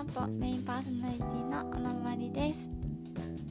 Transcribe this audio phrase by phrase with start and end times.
[0.00, 2.66] 散歩メインパーソナリティの小野まりです。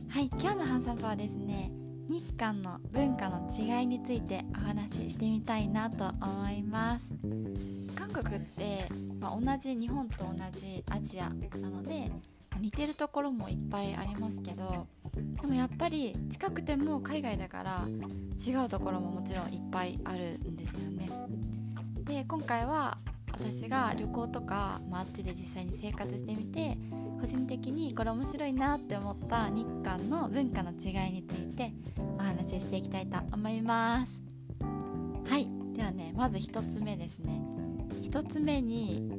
[0.10, 1.70] はい今日の半散歩はですね
[2.10, 7.12] 日韓の文化の違いについてお話ししてみたいなと思います。
[7.94, 8.88] 韓国って、
[9.20, 12.12] まあ、同じ日本と同じアジアなので
[12.60, 17.84] 似てるところもいっぱいありますけどでもやっぱり近くても海外だから
[18.44, 21.12] 違うところももちろんいっぱいあるんですよね。
[22.06, 22.98] で今回は
[23.32, 26.78] 私が旅行とか、まあ、あっちで実際に生活してみて
[27.20, 31.74] 個人的にこれ面白いなって思った日韓の文化の違いについて
[32.18, 34.22] お話ししていきたいと思います。
[35.30, 35.48] はい。
[35.76, 37.42] ではねまず1つ目ですね。
[38.02, 39.12] 1つ目に、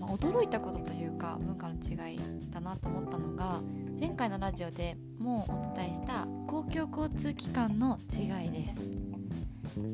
[0.00, 3.60] まあ、驚いたことというか文化の違いだなと思ったのが
[3.98, 9.11] 前回のラジオでもお伝えした公共交通機関の違いです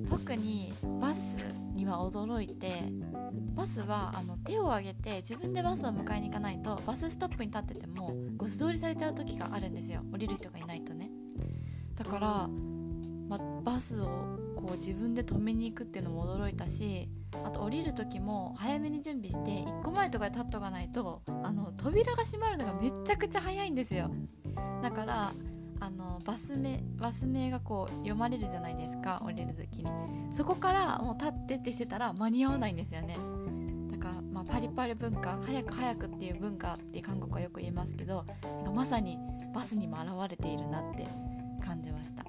[0.09, 1.39] 特にバス
[1.75, 2.83] には驚いて
[3.55, 10.03] バスはあの手を挙げて自分でバスを迎えに行かないとバスストップに立っててもご素通りされちゃう時があるんですよ。
[10.13, 11.11] 降りる人がいないとね。
[11.95, 12.49] だから、
[13.29, 14.07] ま、バスを
[14.57, 17.09] こう自分で止めに行くっていうのも驚いたし
[17.45, 24.11] あと降りる時も早めに準備して1個前とかで立っとかないとあの扉が閉まるのがめちゃくちゃ早いんですよ。
[24.83, 25.33] だから
[25.81, 29.91] あのバス名バス名がこう読まれるじゃないですか降りる時に。
[30.33, 33.17] そこからもう立ってってしてたら間に合わないんですよね。
[33.91, 38.25] だから、まあ、パリパリ文化早く早くっていう文化って韓国はよく言いますけど
[38.75, 39.19] まさに
[39.55, 41.07] バスにも表れているなって
[41.65, 42.25] 感じました。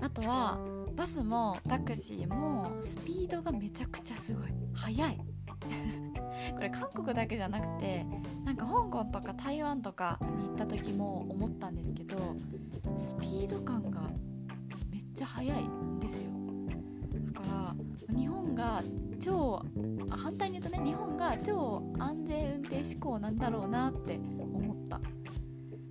[0.00, 0.58] あとは
[0.96, 4.52] バスもタクシーもスピードがめちゃくちゃすごい。
[4.74, 5.31] 速い。
[6.54, 8.04] これ韓国だけじゃなくて
[8.44, 12.36] なんか香港とか台湾とかに行った時も思ったんですけど
[12.96, 14.02] スピード感が
[14.90, 16.24] めっちゃ速いんですよ。
[17.32, 17.46] だか
[18.10, 18.82] ら日本が
[19.20, 19.64] 超
[20.10, 25.00] 反対に言うとね日本が超安全運転志向なんだろうなって思った。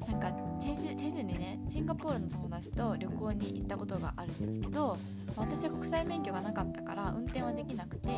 [0.08, 4.98] なんかチェジュチェジュにねシンガポールの友達と旅行に行ったことがあるんですけど
[5.36, 8.10] 私は国際免許がなかったから運転はできなくて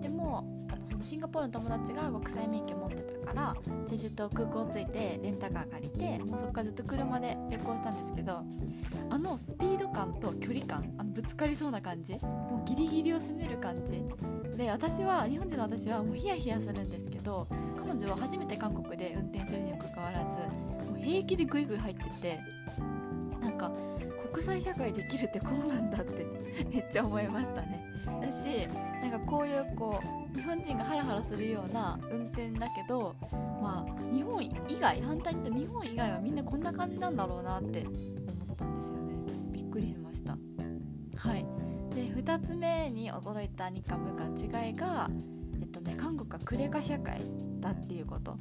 [0.00, 0.51] でも
[0.84, 3.56] そのシンガポールの友達が国際免許持ってたから
[3.86, 8.42] チェジュ島空港着いてレンタカー借りてもうそこからずっと車で旅行したんですけど
[9.10, 14.02] あのスピード感と距離感あのぶつかりそうな感じもうギリギリを攻める感じ。
[14.56, 22.40] で私は日本人の私はもうヒヤヒヤするんですけど彼女は初めて韓国で運転するにもかかわらずもう平気でグイグイ入ってて
[23.40, 23.72] なんか
[24.30, 26.26] 国際社会できるってこうなんだって
[26.70, 27.86] めっちゃ思いましたね。
[28.20, 28.68] だし
[29.02, 33.14] なんかこういうこう日本人がハラハラするような運転だけど
[33.62, 34.50] まあ日本以
[34.80, 39.14] 外反対に言うと日本以外はみんなこんな感じなんだろうなって思ったんですよね。
[39.52, 40.32] びっくりしました。
[41.16, 41.46] はい。
[41.94, 45.10] で2つ目に驚いた日韓文化の違いが
[45.60, 47.22] えっとね韓国はクレカ社会
[47.60, 48.36] だっていうこと。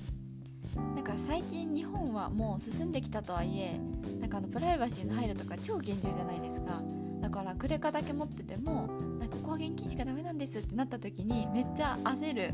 [0.96, 3.78] なんか最近日本はもう進んできたとはいえ
[4.22, 6.82] なんかあのプライバシーの配慮とか超厳重じゃないですか。
[7.22, 8.88] だからクレカだけ持ってても
[9.20, 12.54] なんかこは現金しかダメなんですってなった時にめっちゃ焦る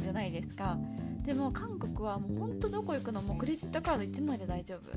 [0.00, 0.78] じゃないですか。
[1.24, 4.90] でも韓国はもうほんとどこ行くのもクレジットカード1枚で大丈夫。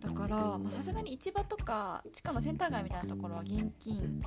[0.00, 4.20] だからさすがに市場とか地下のセンター街みたいなところは現金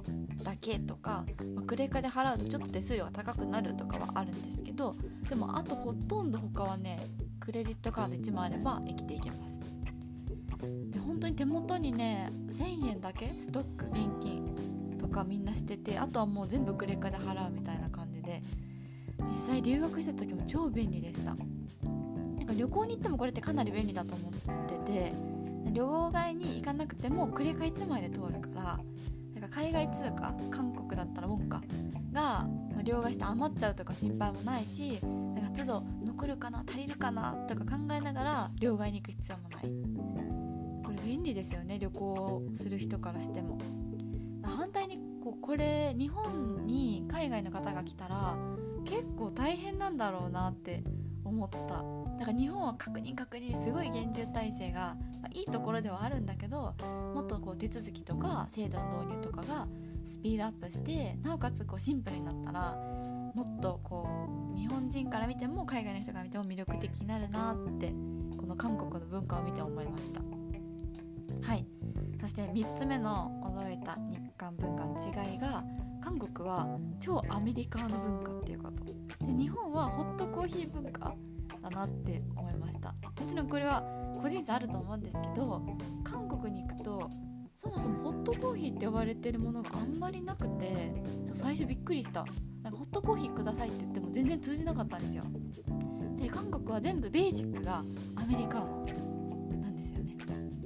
[0.43, 4.95] だけとか、まあ、クレカで払うとちょっと手数料が高くなるとかはあるんですけど
[5.29, 7.05] でもあとほとんど他はね
[7.39, 9.59] クレジットカード1枚あれば生きていけます。
[10.91, 13.33] で本当に手元にね1000円だけ？
[13.37, 13.85] ストック？
[13.87, 14.74] 現金？
[15.05, 18.41] とかみんなしててあとはもう全部クレカで払うみたいな感じで
[19.19, 21.35] 実際留学してた時も超便利でした。
[21.35, 24.31] なんか旅行に行ってもこれってかなり便利だと思っ
[24.67, 25.13] てて
[25.71, 28.79] 両替に行かなくてもクレカ1枚で通るから
[29.33, 31.61] なんか海外通貨韓国だったらウォンカ
[32.11, 39.61] が、ま、両替して余っちゃうとか心配もないしなんか都度残るかな足りるかなとか考えながら両替に行く必要もない。
[40.83, 43.57] これ便利ですよね旅行する人からしても。
[44.45, 44.84] 反対
[45.45, 48.35] これ日本に海外の方が来たら
[48.83, 50.83] 結構大変なんだろうなって
[51.23, 51.59] 思った。
[52.17, 56.73] だから日本は確認確認すごい厳重体制が、まあ、いいところではあるんだけど
[57.13, 59.67] もっとこう手続きとか制度の導入とかが
[60.03, 62.75] スピードアップしてなおかつこうシンプルになったら
[63.35, 64.07] もっとこ
[64.55, 67.93] う日本人から見ても海外の人が見ても魅力的になるなって
[68.37, 70.21] この韓国の文化を見て思いました。
[71.41, 71.65] はい。
[72.25, 75.63] そして3つ目の驚いた日韓文化の違いが
[76.03, 76.67] 韓国は
[76.99, 78.83] 超アメリカの文化っていうこと。
[79.27, 81.15] で日本はホットコーヒー文化
[81.61, 82.89] だなって思いました。
[82.89, 82.95] も
[83.29, 83.83] ちろんこれは
[84.19, 85.61] 個人差あると思うんですけど
[86.03, 87.11] 韓国に行くと
[87.55, 90.95] そもそもホットコーヒーって呼ばれてるものがあんまりなくて
[91.27, 92.25] ちょ最初びっくりした。
[92.63, 95.25] なんかホットコーヒーくださいって言っても全然通じなかったんですよ。
[96.17, 97.83] で韓国は全部ベーシックが
[98.15, 99.04] アメリカーノなんですよね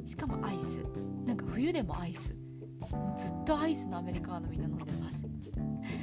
[0.09, 0.81] しかもアイス。
[1.23, 2.35] なんか冬でもアイス。
[2.79, 5.19] もうずっとアイスのアメリカーノみんな飲んでます。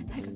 [0.08, 0.30] なんか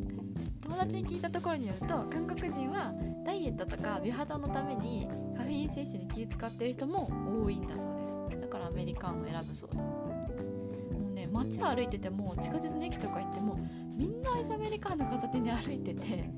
[0.61, 2.93] 友達に聞いたところによると韓国人は
[3.25, 8.41] ダイエットとか美肌のためにカフェイン摂取に気を使ってる人も多いんだそうです。
[8.41, 9.77] だからアメリカーノ選ぶそうだ。
[9.77, 13.57] もうね街歩いてても地下鉄の駅とか行っても
[13.97, 16.29] みんなアイスアメリカーノ片手に歩いてて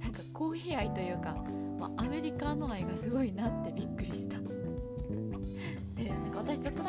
[0.00, 1.36] なんかコーヒー愛というか、
[1.78, 4.12] まあ、アメリカの愛がすごいなってびっくり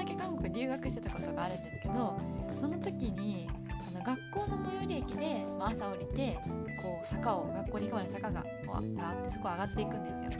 [0.10, 2.20] け韓国留学してたことがあるんですけど
[2.56, 3.48] その時に
[3.88, 6.38] あの学校の最寄り駅で、まあ、朝降りて
[6.82, 10.32] こう坂を学校に行くまで坂がこうがあってそこ上がっていくんですよ。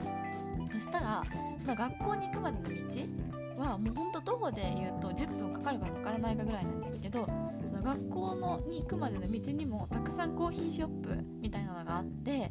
[0.72, 1.22] そしたら
[1.58, 7.26] その学校に行くまでの道はもうほんと徒歩で言うと10分かかるかかからないかぐらいなんですけど
[7.66, 12.50] その学校のに行くまでの道にもたくさんコーヒーショップみたいなのがあって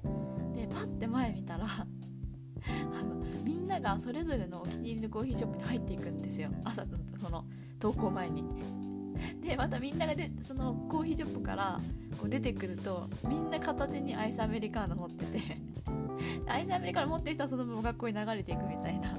[0.56, 1.66] でパッて前見たら
[2.94, 6.50] あのみんながそれぞれのお気に入りのコーヒーショップに入っていくんですよ。
[6.64, 7.46] 朝のその
[7.82, 8.44] 登校前に。
[9.42, 11.80] でまたみんながでそのコーヒーショップから
[12.18, 15.42] こう出てくるとみんな片手にアイスアメリカーノ持ってて
[16.48, 19.18] アイスアメリカーノ持ってる人はそのまま学校に流れていくみたいな。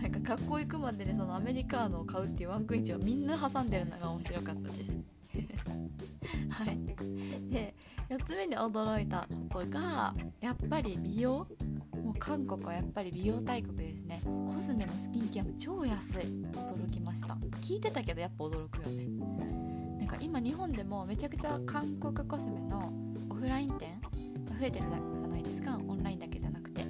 [0.00, 4.98] なんか学校行くまでにそのアメリカーノを買うっていうワンクインチをみんな挟んでるのが面白かったです。
[6.50, 6.78] はい。
[7.50, 7.74] で
[8.08, 11.46] 4つ目に驚いたことがやっぱり美容
[12.20, 14.20] 韓国はやっぱり美容大国ですね。
[14.24, 16.20] コスメのスキンケアも超安い。
[16.52, 17.34] 驚きました。
[17.62, 19.06] 聞いてたけどやっぱ驚くよね。
[19.98, 22.92] なんか今日本でもめちゃくちゃ韓国コスメの
[23.30, 23.98] オフライン店
[24.44, 24.86] が増えてる
[25.16, 25.80] じゃないですか。
[25.88, 26.84] オンラインだけじゃなくて。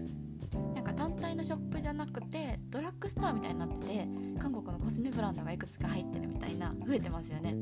[0.75, 4.09] なんか単体のショップじゃなくてドラッグストアみたいになってて
[4.41, 7.55] 韓国のコスメブランドがいくつか入ってるみたいな増えてますよね。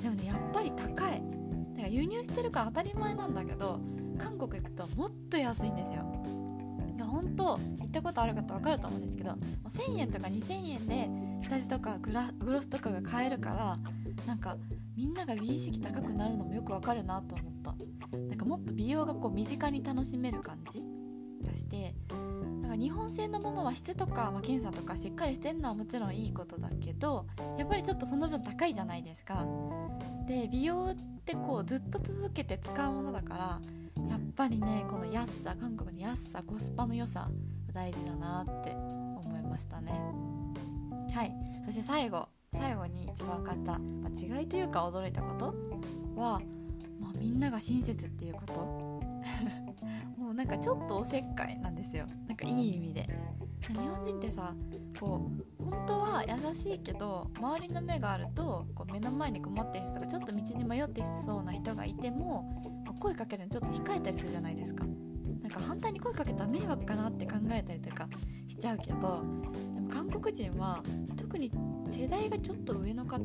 [0.00, 0.86] でもねやっぱり高い。
[0.92, 1.22] だか
[1.82, 3.80] ら輸入してるから当たり前なんだけど
[4.18, 6.04] 韓国行くともっと安いんですよ。
[7.18, 9.32] 本当行ったことある方分かると思うんですけど
[9.66, 13.76] 1000円とか2000円で下地とかグラグロスとかが買えるから
[14.24, 14.56] なんか
[14.96, 17.74] みんなが美意識高くなるのもよくわかるなと思った。
[18.16, 20.82] なんかもっと美容がこう身近に楽しめる感じ
[21.44, 21.94] がして
[22.62, 27.26] なんか日本製のものは質とか、まあ、検査とかしっかりしてるのはもちろんいいことだけど
[27.58, 29.46] やっぱりちょっとその分高いじゃないですか。
[30.26, 30.94] で美容っ
[31.24, 33.60] てこうずっと続けて使うものだから
[34.08, 37.28] やっぱりねこの安さ韓国の安さコスパの良さ
[37.72, 39.92] 大事だなって思いましたね。
[41.12, 41.32] はい。
[41.64, 45.46] そして最後最後に一番分かった、まあ、違いというか驚いたこと
[46.20, 46.40] は、
[47.00, 48.52] まあ、みんなが親切っていうこと。
[50.16, 52.06] もうなんかちょっとおせっかいなんですよ。
[52.26, 53.08] なんかいい意味で。
[53.66, 54.54] 日本人ってさ
[54.98, 55.30] こ
[55.60, 64.84] う本当は優しいけど周りの目があるとこう目の前に困ってる人とかちょっと道に迷ってしそうな人がいても声かけるのちょっと控えたりするじゃないですか。
[65.42, 68.08] なんか反対に声かけたら迷惑かなって考えたりとか
[68.48, 69.22] しちゃうけど
[69.74, 70.82] でも韓国人は
[71.16, 71.50] 特に
[71.86, 73.18] 世代がちょっと上の方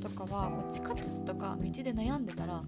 [0.00, 2.64] とかはこう地下鉄とか道で悩んでたらも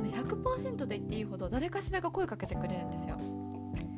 [0.00, 3.18] うね100%で言っていいほど誰かしらが声かけてくれるんですよ。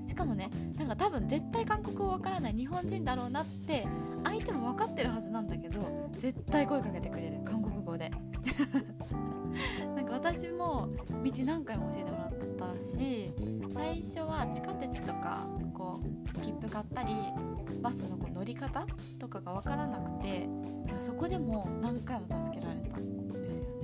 [0.08, 3.86] しかもねなんか多分絶対韓国語わからない日本人だろうなって
[4.24, 7.38] 相手も分かってるはずなんだけど絶対声かけてくれる。
[7.44, 8.10] 韓国語で。
[10.10, 10.88] 私も
[11.24, 12.24] 道何回も教えてもら
[12.72, 13.32] ったし
[13.70, 16.00] 最初は地下鉄とかこ
[16.36, 17.14] う切符買ったり
[17.80, 18.84] バスのこう乗り方
[19.18, 20.48] とかが分からなくて
[21.00, 23.80] そこでも何回も助けられたんですよね。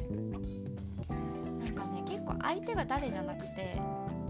[1.58, 3.80] なんかね結構相手が誰じゃなくて